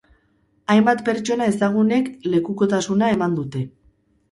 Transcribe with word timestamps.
Hainbat 0.75 1.03
pertsona 1.09 1.51
ezagunek 1.51 2.09
lekukotasuna 2.33 3.13
eman 3.19 3.39
dute. 3.39 3.65